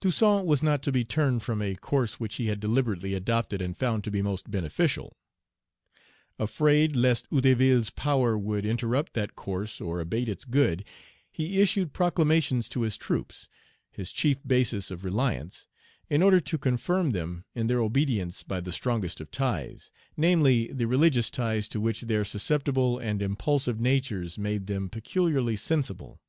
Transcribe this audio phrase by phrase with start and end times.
[0.00, 3.76] Toussaint was not to be turned from a course which he had deliberately adopted and
[3.76, 5.16] found to be most beneficial.
[6.38, 10.84] Afraid lest Hédouville's power would interrupt that course, or abate its good,
[11.28, 13.48] he issued proclamations to his troops
[13.90, 15.66] his chief basis of reliance
[16.08, 20.86] in order to confirm them in their obedience by the strongest of ties, namely, the
[20.86, 26.20] religious ties to which their susceptible and impulsive natures made them peculiarly sensible.